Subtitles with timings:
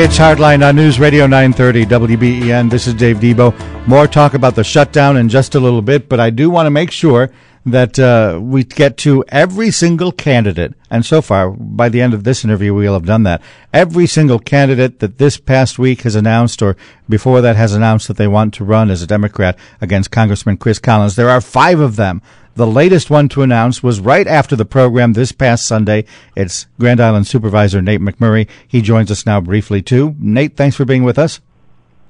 [0.00, 2.70] It's Hardline on News Radio 930 WBEN.
[2.70, 3.52] This is Dave Debo.
[3.88, 6.70] More talk about the shutdown in just a little bit, but I do want to
[6.70, 7.32] make sure
[7.66, 10.74] that uh, we get to every single candidate.
[10.88, 13.42] And so far, by the end of this interview, we'll have done that.
[13.72, 16.76] Every single candidate that this past week has announced or
[17.08, 20.78] before that has announced that they want to run as a Democrat against Congressman Chris
[20.78, 21.16] Collins.
[21.16, 22.22] There are five of them.
[22.58, 26.06] The latest one to announce was right after the program this past Sunday.
[26.34, 28.48] It's Grand Island Supervisor Nate McMurray.
[28.66, 30.16] He joins us now briefly too.
[30.18, 31.38] Nate, thanks for being with us.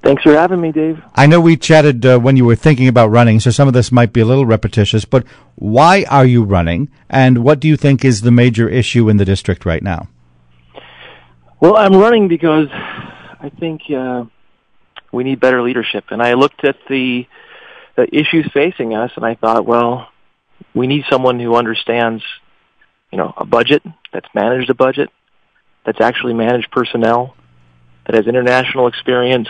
[0.02, 1.02] Thanks for having me, Dave.
[1.14, 3.92] I know we chatted uh, when you were thinking about running, so some of this
[3.92, 8.02] might be a little repetitious, but why are you running, and what do you think
[8.02, 10.08] is the major issue in the district right now?
[11.60, 14.24] Well, I'm running because I think uh,
[15.12, 17.26] we need better leadership, and I looked at the,
[17.96, 20.08] the issues facing us, and I thought, well,
[20.74, 22.22] we need someone who understands,
[23.10, 25.10] you know, a budget that's managed a budget,
[25.84, 27.34] that's actually managed personnel,
[28.06, 29.48] that has international experience,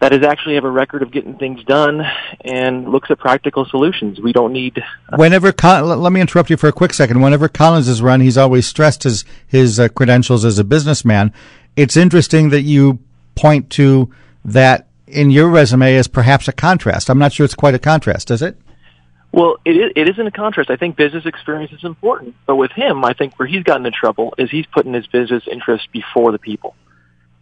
[0.00, 2.02] that is actually have a record of getting things done
[2.44, 4.20] and looks at practical solutions.
[4.20, 4.78] We don't need.
[4.78, 7.22] Uh, Whenever let me interrupt you for a quick second.
[7.22, 11.32] Whenever Collins has run, he's always stressed his his uh, credentials as a businessman.
[11.76, 12.98] It's interesting that you
[13.34, 14.12] point to
[14.44, 17.08] that in your resume as perhaps a contrast.
[17.08, 18.58] I'm not sure it's quite a contrast, is it?
[19.36, 20.70] Well, it, is, it isn't a contrast.
[20.70, 22.36] I think business experience is important.
[22.46, 25.44] But with him, I think where he's gotten in trouble is he's putting his business
[25.46, 26.74] interests before the people.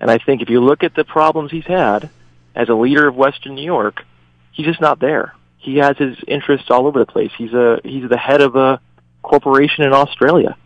[0.00, 2.10] And I think if you look at the problems he's had
[2.52, 4.02] as a leader of Western New York,
[4.50, 5.36] he's just not there.
[5.58, 7.30] He has his interests all over the place.
[7.38, 8.80] He's a he's the head of a
[9.22, 10.56] corporation in Australia.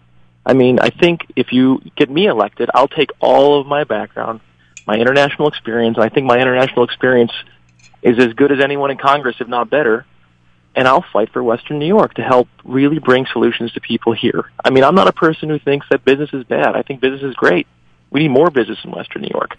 [0.47, 4.41] I mean, I think if you get me elected, I'll take all of my background,
[4.86, 5.98] my international experience.
[5.98, 7.32] I think my international experience
[8.00, 10.06] is as good as anyone in Congress, if not better
[10.78, 14.48] and I'll fight for Western New York to help really bring solutions to people here.
[14.64, 16.76] I mean, I'm not a person who thinks that business is bad.
[16.76, 17.66] I think business is great.
[18.10, 19.58] We need more business in Western New York.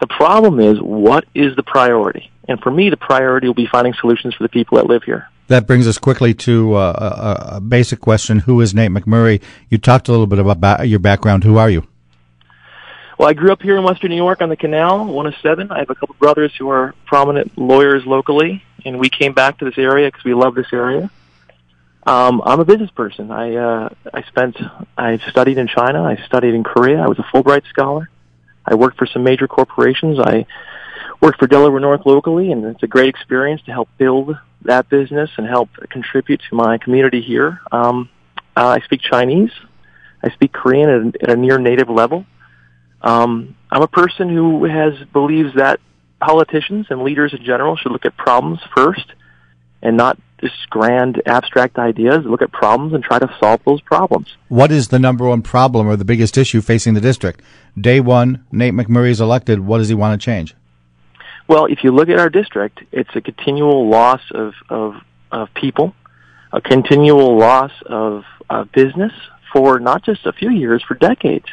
[0.00, 2.30] The problem is, what is the priority?
[2.48, 5.28] And for me, the priority will be finding solutions for the people that live here.
[5.48, 9.42] That brings us quickly to uh, a, a, basic question: Who is Nate McMurray?
[9.68, 11.44] You talked a little bit about ba- your background.
[11.44, 11.86] Who are you?
[13.18, 15.70] Well, I grew up here in Western New York on the Canal, one of seven.
[15.70, 19.64] I have a couple brothers who are prominent lawyers locally, and we came back to
[19.64, 21.10] this area because we love this area.
[22.06, 23.32] Um, I'm a business person.
[23.32, 24.56] I uh, I spent
[24.96, 26.04] I studied in China.
[26.04, 26.98] I studied in Korea.
[26.98, 28.08] I was a Fulbright scholar.
[28.64, 30.18] I worked for some major corporations.
[30.20, 30.46] I
[31.20, 35.30] worked for Delaware North locally, and it's a great experience to help build that business
[35.36, 37.60] and help contribute to my community here.
[37.72, 38.08] Um,
[38.56, 39.50] uh, I speak Chinese.
[40.22, 42.24] I speak Korean at a, at a near native level.
[43.02, 45.80] Um, I'm a person who has believes that
[46.20, 49.12] politicians and leaders in general should look at problems first
[49.82, 52.24] and not just grand abstract ideas.
[52.24, 54.36] Look at problems and try to solve those problems.
[54.48, 57.42] What is the number one problem or the biggest issue facing the district?
[57.78, 59.60] Day one, Nate McMurray is elected.
[59.60, 60.54] What does he want to change?
[61.48, 64.96] Well, if you look at our district, it's a continual loss of, of,
[65.30, 65.94] of people,
[66.52, 69.12] a continual loss of, of business
[69.52, 71.46] for not just a few years, for decades.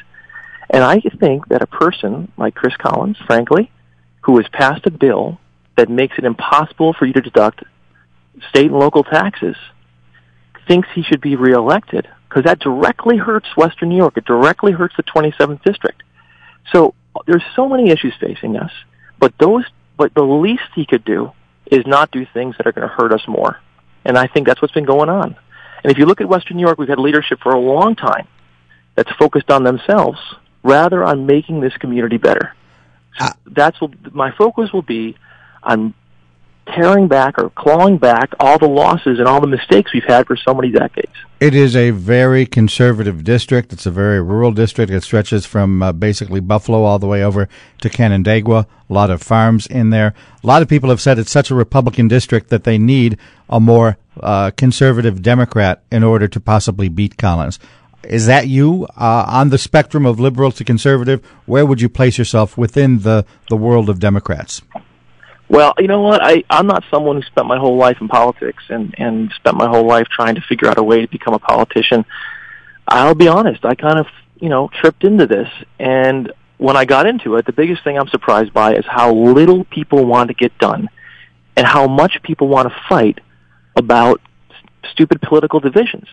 [0.69, 3.71] And I think that a person like Chris Collins, frankly,
[4.23, 5.39] who has passed a bill
[5.77, 7.63] that makes it impossible for you to deduct
[8.49, 9.55] state and local taxes,
[10.67, 14.17] thinks he should be reelected because that directly hurts Western New York.
[14.17, 16.03] It directly hurts the 27th district.
[16.71, 16.95] So
[17.27, 18.71] there's so many issues facing us,
[19.19, 19.65] but those,
[19.97, 21.31] but the least he could do
[21.67, 23.59] is not do things that are going to hurt us more.
[24.05, 25.35] And I think that's what's been going on.
[25.83, 28.27] And if you look at Western New York, we've had leadership for a long time
[28.95, 30.19] that's focused on themselves
[30.63, 32.55] rather on making this community better.
[33.19, 35.15] Uh, that's what my focus will be
[35.61, 35.93] on
[36.67, 40.37] tearing back or clawing back all the losses and all the mistakes we've had for
[40.37, 41.11] so many decades.
[41.39, 43.73] It is a very conservative district.
[43.73, 44.91] It's a very rural district.
[44.91, 47.49] It stretches from uh, basically Buffalo all the way over
[47.81, 48.65] to Canandaigua.
[48.89, 50.13] A lot of farms in there.
[50.41, 53.17] A lot of people have said it's such a Republican district that they need
[53.49, 57.59] a more uh, conservative Democrat in order to possibly beat Collins.
[58.03, 61.23] Is that you uh, on the spectrum of liberal to conservative?
[61.45, 64.61] Where would you place yourself within the, the world of Democrats?
[65.49, 66.21] Well, you know what?
[66.23, 69.67] I, I'm not someone who spent my whole life in politics and, and spent my
[69.67, 72.05] whole life trying to figure out a way to become a politician.
[72.87, 74.07] I'll be honest, I kind of,
[74.39, 75.47] you know, tripped into this.
[75.79, 79.63] And when I got into it, the biggest thing I'm surprised by is how little
[79.65, 80.89] people want to get done
[81.55, 83.19] and how much people want to fight
[83.75, 84.21] about
[84.91, 86.07] stupid political divisions.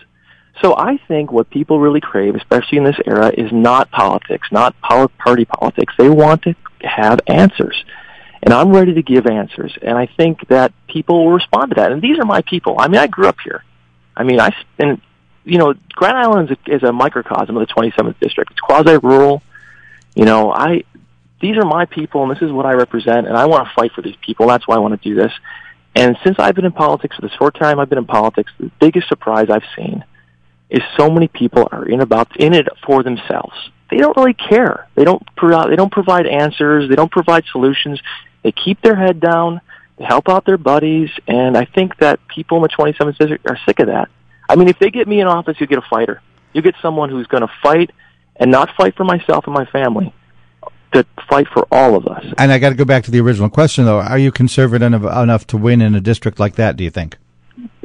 [0.62, 4.74] So I think what people really crave, especially in this era, is not politics, not
[4.80, 5.94] party politics.
[5.96, 7.82] They want to have answers.
[8.42, 9.76] And I'm ready to give answers.
[9.82, 11.92] And I think that people will respond to that.
[11.92, 12.76] And these are my people.
[12.78, 13.64] I mean, I grew up here.
[14.16, 15.00] I mean, I, and,
[15.44, 18.50] you know, Grand Island is a, is a microcosm of the 27th district.
[18.52, 19.42] It's quasi-rural.
[20.14, 20.84] You know, I,
[21.40, 23.92] these are my people and this is what I represent and I want to fight
[23.92, 24.46] for these people.
[24.48, 25.32] That's why I want to do this.
[25.94, 28.70] And since I've been in politics for the short time I've been in politics, the
[28.80, 30.04] biggest surprise I've seen
[30.70, 33.54] is so many people are in about in it for themselves.
[33.90, 34.88] They don't really care.
[34.94, 36.88] They don't provide they don't provide answers.
[36.88, 38.00] They don't provide solutions.
[38.42, 39.60] They keep their head down.
[39.98, 43.58] They help out their buddies, and I think that people in the 27th district are
[43.66, 44.08] sick of that.
[44.48, 46.22] I mean, if they get me in office, you get a fighter.
[46.54, 47.90] You get someone who's going to fight
[48.36, 50.14] and not fight for myself and my family,
[50.92, 52.24] to fight for all of us.
[52.38, 54.00] And I got to go back to the original question, though.
[54.00, 56.76] Are you conservative enough, enough to win in a district like that?
[56.76, 57.18] Do you think?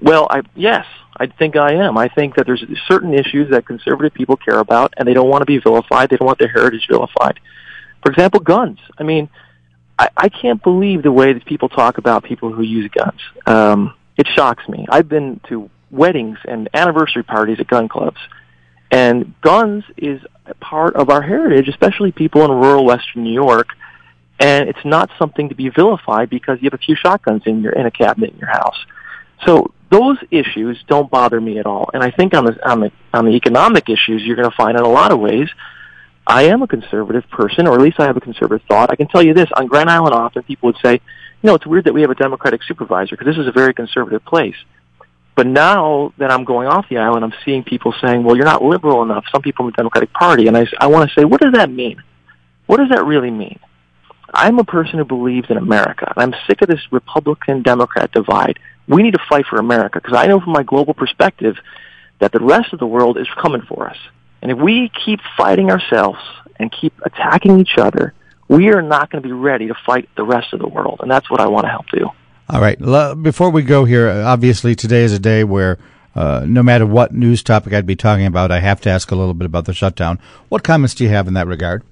[0.06, 0.86] Well, I yes,
[1.18, 1.98] I think I am.
[1.98, 5.42] I think that there's certain issues that conservative people care about, and they don't want
[5.42, 6.12] to be vilified.
[6.12, 7.40] They don't want their heritage vilified.
[8.04, 8.78] For example, guns.
[9.00, 9.30] I mean,
[9.98, 13.20] I, I can't believe the way that people talk about people who use guns.
[13.48, 14.86] Um, it shocks me.
[14.90, 18.20] I've been to weddings and anniversary parties at gun clubs,
[18.92, 23.70] and guns is a part of our heritage, especially people in rural Western New York.
[24.40, 27.72] And it's not something to be vilified because you have a few shotguns in your
[27.72, 28.78] in a cabinet in your house.
[29.46, 31.90] So those issues don't bother me at all.
[31.94, 34.78] And I think on the on the on the economic issues, you're going to find
[34.78, 35.50] in a lot of ways,
[36.26, 38.92] I am a conservative person, or at least I have a conservative thought.
[38.92, 41.66] I can tell you this: on Grand Island, often people would say, you know, it's
[41.66, 44.56] weird that we have a Democratic supervisor because this is a very conservative place.
[45.36, 48.64] But now that I'm going off the island, I'm seeing people saying, well, you're not
[48.64, 49.26] liberal enough.
[49.32, 50.48] Some people in the Democratic Party.
[50.48, 52.02] And I, I want to say, what does that mean?
[52.68, 53.60] What does that really mean?
[54.36, 56.12] I'm a person who believes in America.
[56.16, 58.60] And I'm sick of this Republican-Democrat divide.
[58.88, 61.56] We need to fight for America because I know from my global perspective
[62.20, 63.98] that the rest of the world is coming for us.
[64.42, 66.20] And if we keep fighting ourselves
[66.60, 68.14] and keep attacking each other,
[68.48, 71.00] we are not going to be ready to fight the rest of the world.
[71.02, 72.10] And that's what I want to help do.
[72.48, 72.78] All right.
[73.24, 75.80] Before we go here, obviously today is a day where
[76.14, 79.16] uh, no matter what news topic I'd be talking about, I have to ask a
[79.16, 80.20] little bit about the shutdown.
[80.50, 81.84] What comments do you have in that regard?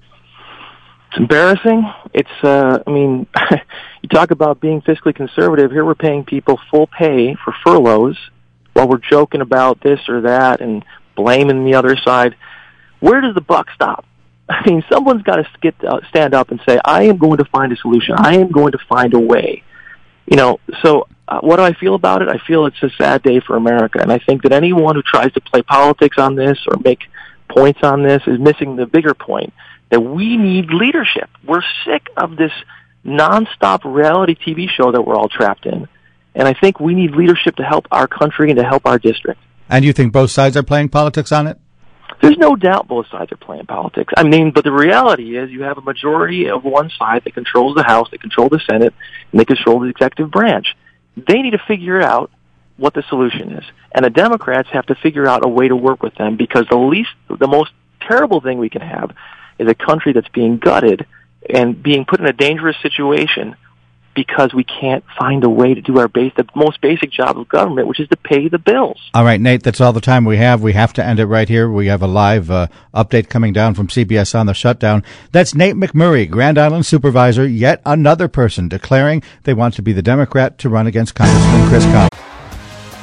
[1.14, 1.94] It's embarrassing.
[2.14, 3.28] It's, uh, I mean,
[4.02, 5.72] you talk about being fiscally conservative.
[5.72, 8.18] Here we're paying people full pay for furloughs
[8.74, 10.84] while we're joking about this or that and
[11.16, 12.36] blaming the other side.
[13.00, 14.06] Where does the buck stop?
[14.50, 17.46] I mean, someone's got to get, uh, stand up and say, I am going to
[17.46, 18.16] find a solution.
[18.18, 19.64] I am going to find a way
[20.26, 22.30] you know, so uh, what do I feel about it?
[22.30, 25.34] I feel it's a sad day for America, and I think that anyone who tries
[25.34, 27.00] to play politics on this or make
[27.50, 29.54] points on this is missing the bigger point
[29.94, 31.30] that we need leadership.
[31.46, 32.52] We're sick of this
[33.06, 35.88] nonstop reality TV show that we're all trapped in,
[36.34, 39.40] and I think we need leadership to help our country and to help our district.
[39.70, 41.60] And you think both sides are playing politics on it?
[42.24, 44.12] There's no doubt both sides are playing politics.
[44.18, 47.76] I mean, but the reality is you have a majority of one side that controls
[47.76, 48.96] the House, they control the Senate,
[49.32, 50.76] and they control the executive branch.
[51.16, 52.32] They need to figure out
[52.78, 53.64] what the solution is.
[53.94, 56.78] And the Democrats have to figure out a way to work with them because the
[56.78, 59.12] least, the most terrible thing we can have
[59.60, 61.06] is a country that's being gutted
[61.50, 63.56] and being put in a dangerous situation
[64.16, 67.50] because we can't find a way to do our base, the most basic job of
[67.50, 69.00] government, which is to pay the bills.
[69.14, 70.62] All right, Nate, that's all the time we have.
[70.62, 71.70] We have to end it right here.
[71.70, 75.04] We have a live uh, update coming down from CBS on the shutdown.
[75.32, 80.02] That's Nate McMurray, Grand Island supervisor, yet another person declaring they want to be the
[80.02, 82.10] Democrat to run against Congressman Chris Cobb.